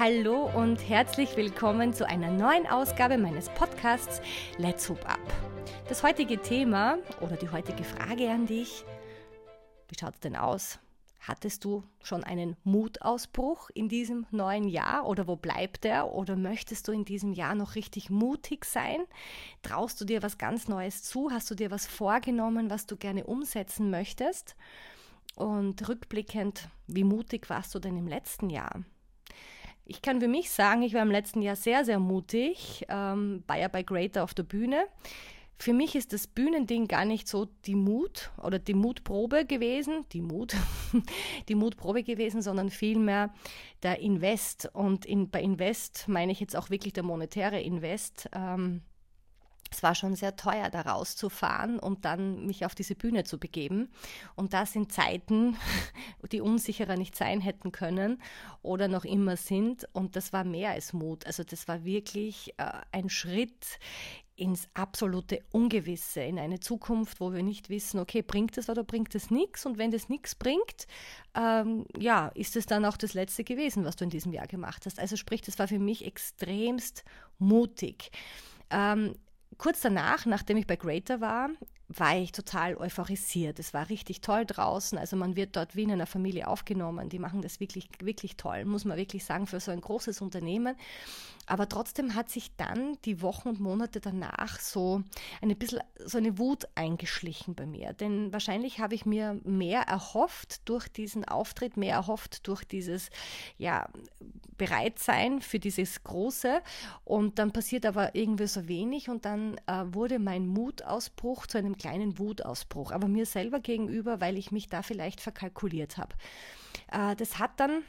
[0.00, 4.22] Hallo und herzlich willkommen zu einer neuen Ausgabe meines Podcasts
[4.56, 5.20] Let's Hoop Up.
[5.90, 8.86] Das heutige Thema oder die heutige Frage an dich,
[9.88, 10.78] wie schaut es denn aus?
[11.18, 16.14] Hattest du schon einen Mutausbruch in diesem neuen Jahr oder wo bleibt er?
[16.14, 19.00] Oder möchtest du in diesem Jahr noch richtig mutig sein?
[19.60, 21.30] Traust du dir was ganz Neues zu?
[21.30, 24.56] Hast du dir was vorgenommen, was du gerne umsetzen möchtest?
[25.34, 28.80] Und rückblickend, wie mutig warst du denn im letzten Jahr?
[29.90, 33.66] Ich kann für mich sagen, ich war im letzten Jahr sehr, sehr mutig, ähm, ja
[33.66, 34.84] bei Greater auf der Bühne.
[35.58, 40.20] Für mich ist das Bühnending gar nicht so die Mut oder die Mutprobe gewesen, die
[40.20, 40.54] Mut,
[41.48, 43.34] die Mutprobe gewesen, sondern vielmehr
[43.82, 44.70] der Invest.
[44.72, 48.30] Und in, bei Invest meine ich jetzt auch wirklich der monetäre Invest.
[48.32, 48.82] Ähm,
[49.70, 53.90] es war schon sehr teuer, da rauszufahren und dann mich auf diese Bühne zu begeben.
[54.34, 55.56] Und das in Zeiten,
[56.32, 58.20] die unsicherer nicht sein hätten können
[58.62, 59.86] oder noch immer sind.
[59.92, 61.26] Und das war mehr als Mut.
[61.26, 63.78] Also das war wirklich äh, ein Schritt
[64.40, 69.14] ins absolute Ungewisse, in eine Zukunft, wo wir nicht wissen, okay, bringt es oder bringt
[69.14, 69.66] es nichts?
[69.66, 70.86] Und wenn das nichts bringt,
[71.34, 74.86] ähm, ja, ist es dann auch das Letzte gewesen, was du in diesem Jahr gemacht
[74.86, 74.98] hast.
[74.98, 77.04] Also sprich, das war für mich extremst
[77.38, 78.10] mutig.
[78.70, 79.14] Ähm,
[79.58, 81.50] kurz danach, nachdem ich bei Greater war,
[81.92, 83.58] war ich total euphorisiert.
[83.58, 84.96] Es war richtig toll draußen.
[84.96, 87.08] Also man wird dort wie in einer Familie aufgenommen.
[87.08, 90.76] Die machen das wirklich, wirklich toll, muss man wirklich sagen, für so ein großes Unternehmen.
[91.46, 95.02] Aber trotzdem hat sich dann die Wochen und Monate danach so
[95.42, 97.92] ein bisschen so eine Wut eingeschlichen bei mir.
[97.92, 103.10] Denn wahrscheinlich habe ich mir mehr erhofft durch diesen Auftritt, mehr erhofft durch dieses,
[103.58, 103.88] ja,
[104.60, 106.60] Bereitsein für dieses Große.
[107.04, 111.78] Und dann passiert aber irgendwie so wenig und dann äh, wurde mein Mutausbruch zu einem
[111.80, 116.14] kleinen Wutausbruch, aber mir selber gegenüber, weil ich mich da vielleicht verkalkuliert habe.
[116.92, 117.82] Äh, das hat dann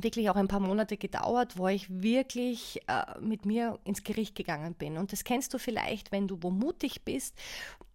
[0.00, 4.74] wirklich auch ein paar Monate gedauert, wo ich wirklich äh, mit mir ins Gericht gegangen
[4.74, 4.96] bin.
[4.96, 7.36] Und das kennst du vielleicht, wenn du wo mutig bist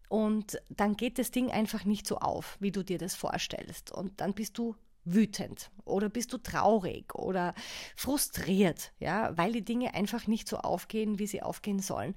[0.09, 3.91] und dann geht das Ding einfach nicht so auf, wie du dir das vorstellst.
[3.91, 4.75] Und dann bist du
[5.05, 7.53] wütend oder bist du traurig oder
[7.95, 12.15] frustriert, ja, weil die Dinge einfach nicht so aufgehen, wie sie aufgehen sollen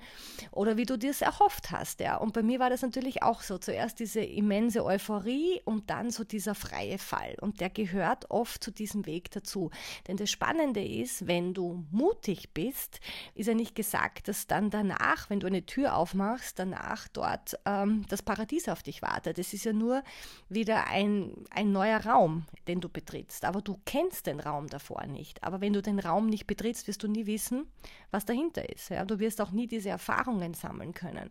[0.52, 2.16] oder wie du dir es erhofft hast, ja.
[2.16, 3.58] Und bei mir war das natürlich auch so.
[3.58, 7.36] Zuerst diese immense Euphorie und dann so dieser freie Fall.
[7.40, 9.70] Und der gehört oft zu diesem Weg dazu.
[10.06, 13.00] Denn das Spannende ist, wenn du mutig bist,
[13.34, 18.04] ist ja nicht gesagt, dass dann danach, wenn du eine Tür aufmachst, danach dort ähm,
[18.08, 19.38] das Paradies auf dich wartet.
[19.38, 20.02] Es ist ja nur
[20.48, 23.44] wieder ein, ein neuer Raum, den den du betrittst.
[23.44, 25.42] Aber du kennst den Raum davor nicht.
[25.42, 27.66] Aber wenn du den Raum nicht betrittst, wirst du nie wissen,
[28.10, 28.90] was dahinter ist.
[28.90, 29.04] Ja?
[29.04, 31.30] Du wirst auch nie diese Erfahrungen sammeln können.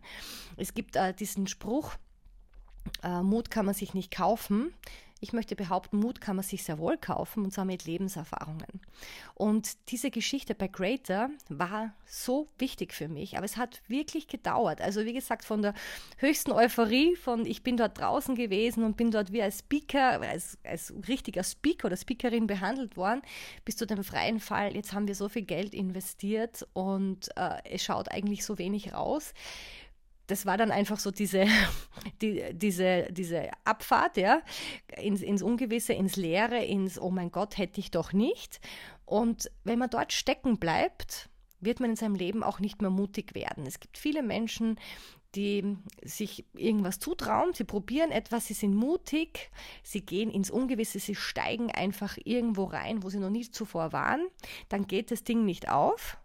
[0.56, 1.96] Es gibt äh, diesen Spruch,
[3.02, 4.74] äh, Mut kann man sich nicht kaufen.
[5.20, 8.80] Ich möchte behaupten, Mut kann man sich sehr wohl kaufen und zwar mit Lebenserfahrungen.
[9.34, 14.82] Und diese Geschichte bei Greater war so wichtig für mich, aber es hat wirklich gedauert.
[14.82, 15.72] Also wie gesagt, von der
[16.18, 20.58] höchsten Euphorie, von ich bin dort draußen gewesen und bin dort wie als Speaker, als,
[20.64, 23.22] als richtiger Speaker oder Speakerin behandelt worden,
[23.64, 27.82] bis zu dem freien Fall, jetzt haben wir so viel Geld investiert und äh, es
[27.82, 29.32] schaut eigentlich so wenig raus
[30.26, 31.46] das war dann einfach so diese,
[32.22, 34.42] die, diese, diese Abfahrt, ja,
[34.96, 38.60] ins, ins Ungewisse, ins Leere, ins Oh mein Gott, hätte ich doch nicht.
[39.04, 41.28] Und wenn man dort stecken bleibt,
[41.60, 43.66] wird man in seinem Leben auch nicht mehr mutig werden.
[43.66, 44.78] Es gibt viele Menschen,
[45.34, 49.50] die sich irgendwas zutrauen, sie probieren etwas, sie sind mutig,
[49.82, 54.26] sie gehen ins Ungewisse, sie steigen einfach irgendwo rein, wo sie noch nie zuvor waren,
[54.68, 56.18] dann geht das Ding nicht auf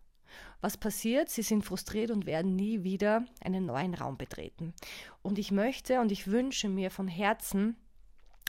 [0.61, 1.29] was passiert?
[1.29, 4.73] Sie sind frustriert und werden nie wieder einen neuen Raum betreten.
[5.21, 7.75] Und ich möchte und ich wünsche mir von Herzen,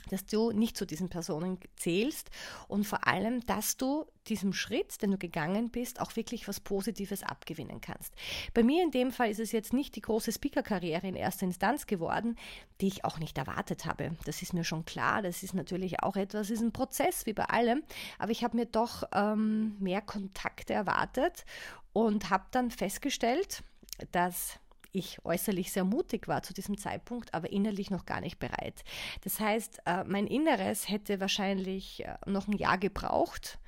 [0.09, 2.29] dass du nicht zu diesen Personen zählst
[2.67, 7.23] und vor allem, dass du diesem Schritt, den du gegangen bist, auch wirklich was Positives
[7.23, 8.13] abgewinnen kannst.
[8.53, 11.87] Bei mir in dem Fall ist es jetzt nicht die große Speaker-Karriere in erster Instanz
[11.87, 12.37] geworden,
[12.79, 14.15] die ich auch nicht erwartet habe.
[14.25, 15.21] Das ist mir schon klar.
[15.21, 17.83] Das ist natürlich auch etwas, ist ein Prozess wie bei allem.
[18.17, 21.45] Aber ich habe mir doch ähm, mehr Kontakte erwartet
[21.91, 23.63] und habe dann festgestellt,
[24.11, 24.59] dass
[24.93, 28.83] ich äußerlich sehr mutig war zu diesem Zeitpunkt, aber innerlich noch gar nicht bereit.
[29.21, 33.59] Das heißt, äh, mein Inneres hätte wahrscheinlich äh, noch ein Jahr gebraucht,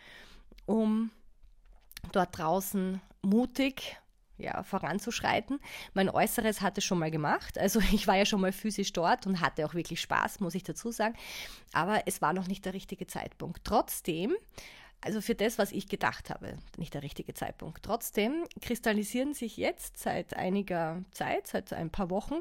[0.66, 1.12] um
[2.12, 3.98] dort draußen mutig
[4.38, 5.60] ja, voranzuschreiten.
[5.94, 7.58] Mein Äußeres hatte schon mal gemacht.
[7.58, 10.64] Also ich war ja schon mal physisch dort und hatte auch wirklich Spaß, muss ich
[10.64, 11.16] dazu sagen.
[11.74, 13.62] Aber es war noch nicht der richtige Zeitpunkt.
[13.64, 14.36] Trotzdem
[15.06, 17.84] also für das, was ich gedacht habe, nicht der richtige Zeitpunkt.
[17.84, 22.40] Trotzdem kristallisieren sich jetzt seit einiger Zeit, seit ein paar Wochen,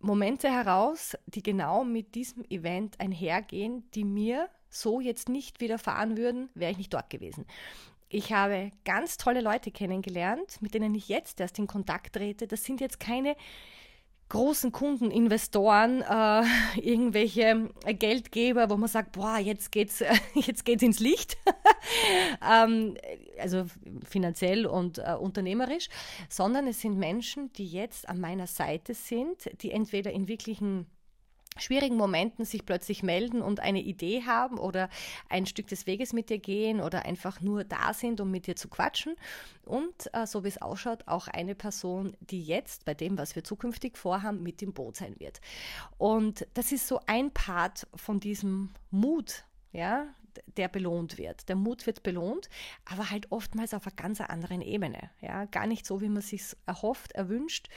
[0.00, 6.50] Momente heraus, die genau mit diesem Event einhergehen, die mir so jetzt nicht widerfahren würden,
[6.54, 7.46] wäre ich nicht dort gewesen.
[8.10, 12.46] Ich habe ganz tolle Leute kennengelernt, mit denen ich jetzt erst in Kontakt trete.
[12.46, 13.34] Das sind jetzt keine
[14.28, 16.42] großen Kunden, Investoren, äh,
[16.80, 20.02] irgendwelche Geldgeber, wo man sagt, boah, jetzt geht's,
[20.34, 21.36] jetzt geht's ins Licht,
[22.48, 22.96] ähm,
[23.38, 23.66] also
[24.04, 25.88] finanziell und äh, unternehmerisch,
[26.28, 30.86] sondern es sind Menschen, die jetzt an meiner Seite sind, die entweder in wirklichen
[31.60, 34.88] schwierigen Momenten sich plötzlich melden und eine Idee haben oder
[35.28, 38.56] ein Stück des Weges mit dir gehen oder einfach nur da sind, um mit dir
[38.56, 39.14] zu quatschen.
[39.64, 43.44] Und äh, so wie es ausschaut, auch eine Person, die jetzt bei dem, was wir
[43.44, 45.40] zukünftig vorhaben, mit im Boot sein wird.
[45.98, 50.06] Und das ist so ein Part von diesem Mut, ja,
[50.56, 51.48] der belohnt wird.
[51.48, 52.48] Der Mut wird belohnt,
[52.84, 55.10] aber halt oftmals auf einer ganz anderen Ebene.
[55.20, 57.68] Ja, gar nicht so, wie man sich erhofft, erwünscht.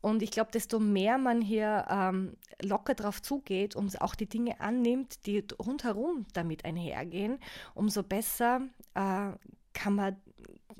[0.00, 4.60] Und ich glaube, desto mehr man hier ähm, locker drauf zugeht und auch die Dinge
[4.60, 7.38] annimmt, die rundherum damit einhergehen,
[7.74, 8.62] umso besser
[8.94, 9.32] äh,
[9.72, 10.16] kann man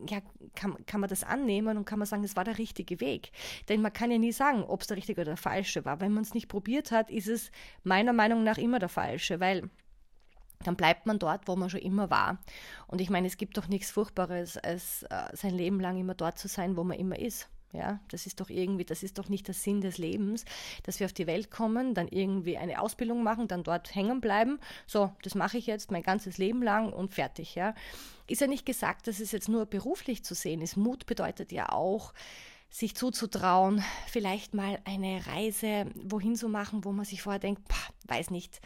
[0.08, 0.20] ja,
[0.54, 3.32] kann, kann man das annehmen und kann man sagen, es war der richtige Weg.
[3.68, 6.00] Denn man kann ja nie sagen, ob es der richtige oder der falsche war.
[6.00, 7.50] Wenn man es nicht probiert hat, ist es
[7.82, 9.68] meiner Meinung nach immer der falsche, weil
[10.64, 12.38] dann bleibt man dort, wo man schon immer war.
[12.86, 16.38] Und ich meine, es gibt doch nichts Furchtbares, als äh, sein Leben lang immer dort
[16.38, 17.48] zu sein, wo man immer ist.
[17.72, 20.44] Ja, das ist doch irgendwie, das ist doch nicht der Sinn des Lebens,
[20.82, 24.58] dass wir auf die Welt kommen, dann irgendwie eine Ausbildung machen, dann dort hängen bleiben.
[24.88, 27.74] So, das mache ich jetzt mein ganzes Leben lang und fertig, ja.
[28.26, 30.76] Ist ja nicht gesagt, dass es jetzt nur beruflich zu sehen ist.
[30.76, 32.12] Mut bedeutet ja auch,
[32.70, 37.92] sich zuzutrauen, vielleicht mal eine Reise wohin zu machen, wo man sich vorher denkt, pah,
[38.04, 38.60] weiß nicht,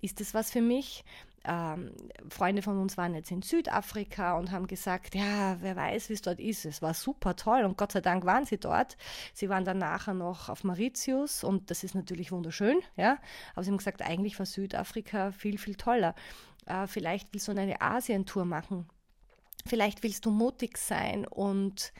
[0.00, 1.04] ist das was für mich?
[1.44, 1.92] Ähm,
[2.28, 6.22] Freunde von uns waren jetzt in Südafrika und haben gesagt, ja, wer weiß, wie es
[6.22, 6.64] dort ist.
[6.64, 8.96] Es war super toll und Gott sei Dank waren sie dort.
[9.34, 13.18] Sie waren dann nachher noch auf Mauritius und das ist natürlich wunderschön, ja.
[13.54, 16.14] Aber sie haben gesagt, eigentlich war Südafrika viel, viel toller.
[16.66, 18.88] Äh, vielleicht willst du eine Asientour machen.
[19.66, 21.92] Vielleicht willst du mutig sein und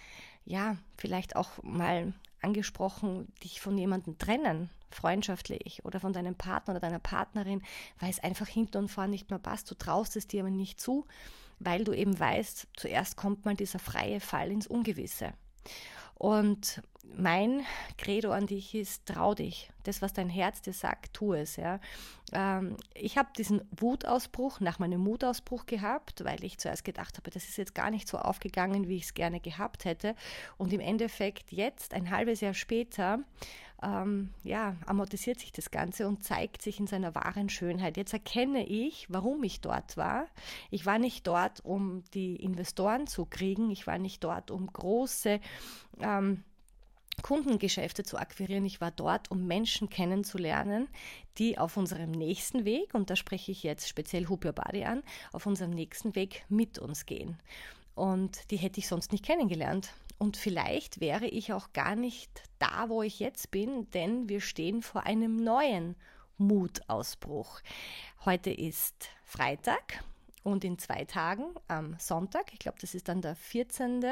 [0.44, 6.80] ja, vielleicht auch mal angesprochen, dich von jemandem trennen freundschaftlich oder von deinem Partner oder
[6.80, 7.62] deiner Partnerin,
[7.98, 9.70] weil es einfach hinten und vorne nicht mehr passt.
[9.70, 11.06] Du traust es dir aber nicht zu,
[11.58, 15.32] weil du eben weißt, zuerst kommt mal dieser freie Fall ins Ungewisse.
[16.14, 16.82] Und
[17.16, 17.64] mein
[17.98, 19.70] Credo an dich ist, trau dich.
[19.82, 21.56] Das, was dein Herz dir sagt, tu es.
[21.56, 21.80] Ja.
[22.32, 27.48] Ähm, ich habe diesen Wutausbruch nach meinem Mutausbruch gehabt, weil ich zuerst gedacht habe, das
[27.48, 30.14] ist jetzt gar nicht so aufgegangen, wie ich es gerne gehabt hätte.
[30.56, 33.18] Und im Endeffekt jetzt, ein halbes Jahr später,
[33.82, 37.96] ähm, ja, amortisiert sich das Ganze und zeigt sich in seiner wahren Schönheit.
[37.96, 40.26] Jetzt erkenne ich, warum ich dort war.
[40.70, 43.70] Ich war nicht dort, um die Investoren zu kriegen.
[43.70, 45.40] Ich war nicht dort, um große
[46.18, 46.44] ähm,
[47.22, 48.64] Kundengeschäfte zu akquirieren.
[48.64, 50.88] Ich war dort, um Menschen kennenzulernen,
[51.38, 55.02] die auf unserem nächsten Weg, und da spreche ich jetzt speziell Hoop Your Body an,
[55.32, 57.38] auf unserem nächsten Weg mit uns gehen.
[57.94, 59.92] Und die hätte ich sonst nicht kennengelernt.
[60.18, 64.80] Und vielleicht wäre ich auch gar nicht da, wo ich jetzt bin, denn wir stehen
[64.80, 65.96] vor einem neuen
[66.38, 67.60] Mutausbruch.
[68.24, 70.02] Heute ist Freitag
[70.42, 74.04] und in zwei Tagen am Sonntag, ich glaube, das ist dann der 14.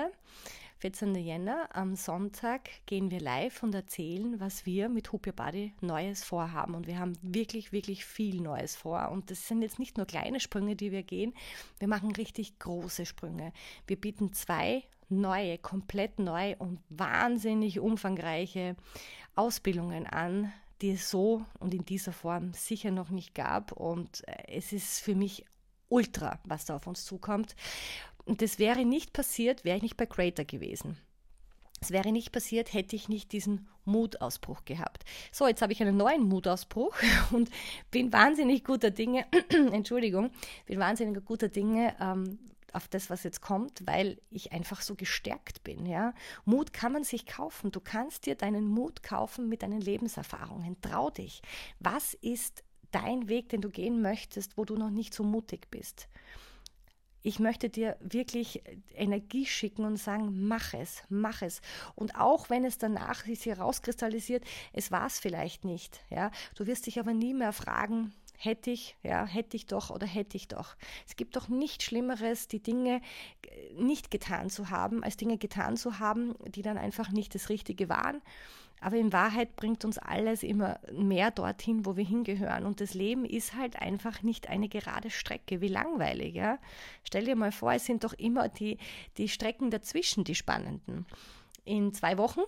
[0.80, 1.14] 14.
[1.14, 6.24] Jänner, am Sonntag gehen wir live und erzählen, was wir mit Hoop Your Body Neues
[6.24, 6.74] vorhaben.
[6.74, 9.10] Und wir haben wirklich, wirklich viel Neues vor.
[9.10, 11.34] Und das sind jetzt nicht nur kleine Sprünge, die wir gehen,
[11.80, 13.52] wir machen richtig große Sprünge.
[13.86, 18.74] Wir bieten zwei neue, komplett neu und wahnsinnig umfangreiche
[19.34, 20.50] Ausbildungen an,
[20.80, 23.72] die es so und in dieser Form sicher noch nicht gab.
[23.72, 25.44] Und äh, es ist für mich
[25.90, 27.54] ultra, was da auf uns zukommt.
[28.30, 30.96] Und das wäre nicht passiert, wäre ich nicht bei Creator gewesen.
[31.80, 35.04] Es wäre nicht passiert, hätte ich nicht diesen Mutausbruch gehabt.
[35.32, 36.94] So, jetzt habe ich einen neuen Mutausbruch
[37.32, 37.50] und
[37.90, 39.26] bin wahnsinnig guter Dinge,
[39.72, 40.30] Entschuldigung,
[40.64, 42.38] bin wahnsinnig guter Dinge, ähm,
[42.72, 45.84] auf das, was jetzt kommt, weil ich einfach so gestärkt bin.
[45.84, 46.14] Ja?
[46.44, 47.72] Mut kann man sich kaufen.
[47.72, 50.80] Du kannst dir deinen Mut kaufen mit deinen Lebenserfahrungen.
[50.82, 51.42] Trau dich.
[51.80, 56.06] Was ist dein Weg, den du gehen möchtest, wo du noch nicht so mutig bist?
[57.22, 58.62] Ich möchte dir wirklich
[58.94, 61.60] Energie schicken und sagen, mach es, mach es.
[61.94, 66.00] Und auch wenn es danach sich herauskristallisiert, es war es vielleicht nicht.
[66.08, 66.30] Ja?
[66.54, 70.36] Du wirst dich aber nie mehr fragen, hätte ich, ja, hätte ich doch oder hätte
[70.36, 70.74] ich doch.
[71.06, 73.02] Es gibt doch nichts Schlimmeres, die Dinge
[73.42, 77.50] äh, nicht getan zu haben, als Dinge getan zu haben, die dann einfach nicht das
[77.50, 78.22] Richtige waren.
[78.80, 82.64] Aber in Wahrheit bringt uns alles immer mehr dorthin, wo wir hingehören.
[82.64, 85.60] Und das Leben ist halt einfach nicht eine gerade Strecke.
[85.60, 86.58] Wie langweilig, ja?
[87.04, 88.78] Stell dir mal vor, es sind doch immer die,
[89.18, 91.04] die Strecken dazwischen die spannenden.
[91.66, 92.40] In zwei Wochen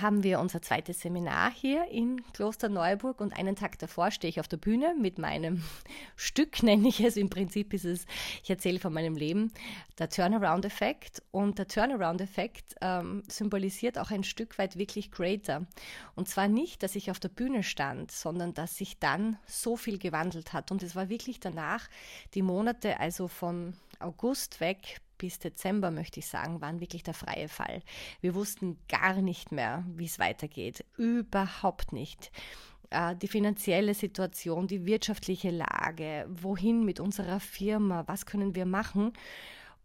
[0.00, 4.48] haben wir unser zweites Seminar hier in Klosterneuburg und einen Tag davor stehe ich auf
[4.48, 5.62] der Bühne mit meinem
[6.16, 7.16] Stück, nenne ich es.
[7.16, 8.06] Im Prinzip ist es,
[8.42, 9.52] ich erzähle von meinem Leben,
[9.98, 11.22] der Turnaround-Effekt.
[11.30, 15.66] Und der Turnaround-Effekt ähm, symbolisiert auch ein Stück weit wirklich Greater.
[16.14, 19.98] Und zwar nicht, dass ich auf der Bühne stand, sondern dass sich dann so viel
[19.98, 20.70] gewandelt hat.
[20.70, 21.88] Und es war wirklich danach,
[22.34, 27.48] die Monate, also von August weg bis Dezember, möchte ich sagen, waren wirklich der freie
[27.48, 27.82] Fall.
[28.20, 30.84] Wir wussten gar nicht mehr, wie es weitergeht.
[30.96, 32.30] Überhaupt nicht.
[32.90, 39.12] Äh, die finanzielle Situation, die wirtschaftliche Lage, wohin mit unserer Firma, was können wir machen.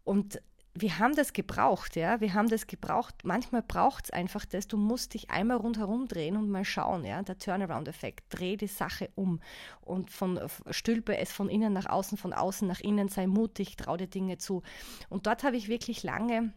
[0.04, 0.40] Und
[0.74, 3.14] wir haben das gebraucht, ja, wir haben das gebraucht.
[3.24, 7.22] Manchmal braucht es einfach das, du musst dich einmal rundherum drehen und mal schauen, ja,
[7.22, 9.40] der Turnaround-Effekt, dreh die Sache um.
[9.82, 13.98] Und von, stülpe es von innen nach außen, von außen nach innen, sei mutig, trau
[13.98, 14.62] dir Dinge zu.
[15.10, 16.52] Und dort habe ich wirklich lange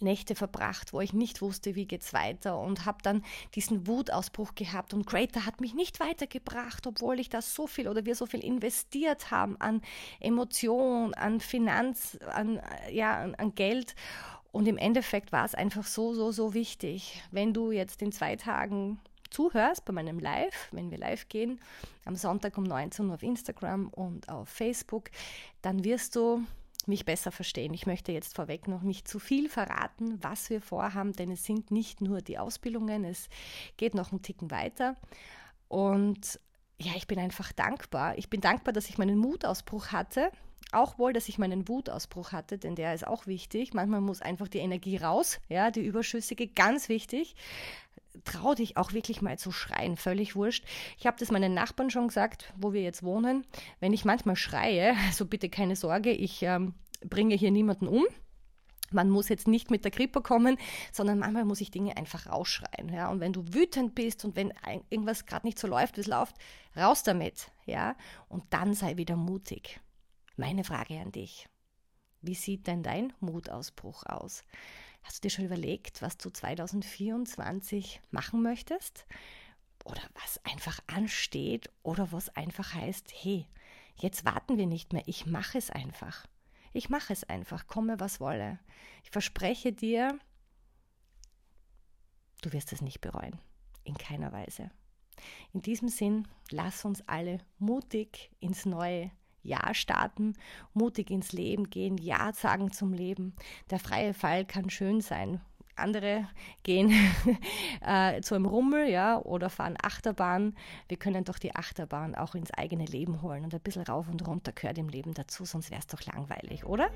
[0.00, 3.24] Nächte verbracht, wo ich nicht wusste, wie geht's weiter und habe dann
[3.54, 8.04] diesen Wutausbruch gehabt und Greater hat mich nicht weitergebracht, obwohl ich da so viel oder
[8.04, 9.82] wir so viel investiert haben an
[10.20, 12.60] Emotion, an Finanz, an
[12.90, 13.94] ja, an, an Geld.
[14.52, 18.36] Und im Endeffekt war es einfach so so so wichtig, wenn du jetzt in zwei
[18.36, 19.00] Tagen
[19.34, 21.60] zuhörst bei meinem Live, wenn wir live gehen,
[22.04, 25.10] am Sonntag um 19 Uhr auf Instagram und auf Facebook,
[25.60, 26.44] dann wirst du
[26.88, 27.74] mich besser verstehen.
[27.74, 31.70] Ich möchte jetzt vorweg noch nicht zu viel verraten, was wir vorhaben, denn es sind
[31.70, 33.28] nicht nur die Ausbildungen, es
[33.76, 34.96] geht noch einen Ticken weiter.
[35.68, 36.40] Und
[36.78, 38.18] ja, ich bin einfach dankbar.
[38.18, 40.30] Ich bin dankbar, dass ich meinen Mutausbruch hatte.
[40.72, 43.74] Auch wohl, dass ich meinen Wutausbruch hatte, denn der ist auch wichtig.
[43.74, 47.36] Manchmal muss einfach die Energie raus, ja, die überschüssige, ganz wichtig.
[48.22, 50.64] Trau dich auch wirklich mal zu schreien, völlig wurscht.
[50.98, 53.44] Ich habe das meinen Nachbarn schon gesagt, wo wir jetzt wohnen.
[53.80, 58.04] Wenn ich manchmal schreie, also bitte keine Sorge, ich ähm, bringe hier niemanden um.
[58.90, 60.56] Man muss jetzt nicht mit der Krippe kommen,
[60.92, 62.92] sondern manchmal muss ich Dinge einfach rausschreien.
[62.92, 63.08] Ja?
[63.08, 64.52] Und wenn du wütend bist und wenn
[64.88, 66.36] irgendwas gerade nicht so läuft, wie es läuft,
[66.76, 67.50] raus damit.
[67.66, 67.96] Ja?
[68.28, 69.80] Und dann sei wieder mutig.
[70.36, 71.48] Meine Frage an dich.
[72.20, 74.44] Wie sieht denn dein Mutausbruch aus?
[75.04, 79.06] Hast du dir schon überlegt, was du 2024 machen möchtest?
[79.84, 81.70] Oder was einfach ansteht?
[81.82, 83.46] Oder was einfach heißt, hey,
[83.96, 86.26] jetzt warten wir nicht mehr, ich mache es einfach.
[86.72, 88.58] Ich mache es einfach, komme was wolle.
[89.04, 90.18] Ich verspreche dir,
[92.40, 93.38] du wirst es nicht bereuen.
[93.84, 94.70] In keiner Weise.
[95.52, 99.10] In diesem Sinn, lass uns alle mutig ins neue
[99.44, 100.34] ja starten,
[100.72, 103.34] mutig ins Leben gehen, Ja sagen zum Leben.
[103.70, 105.40] Der freie Fall kann schön sein.
[105.76, 106.28] Andere
[106.62, 106.92] gehen
[107.80, 110.54] äh, zu einem Rummel, ja, oder fahren Achterbahn.
[110.88, 114.26] Wir können doch die Achterbahn auch ins eigene Leben holen und ein bisschen rauf und
[114.26, 116.90] runter gehört im Leben dazu, sonst wäre es doch langweilig, oder?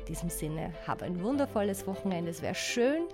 [0.00, 2.30] In diesem Sinne, habe ein wundervolles Wochenende.
[2.30, 3.04] Es wäre schön,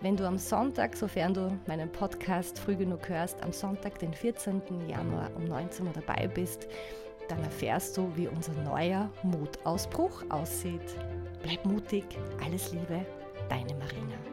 [0.00, 4.62] wenn du am Sonntag, sofern du meinen Podcast früh genug hörst, am Sonntag, den 14.
[4.88, 6.68] Januar um 19 Uhr dabei bist
[7.28, 10.96] dann erfährst du, wie unser neuer Mutausbruch aussieht.
[11.42, 12.04] Bleib mutig,
[12.44, 13.04] alles Liebe,
[13.48, 14.31] deine Marina.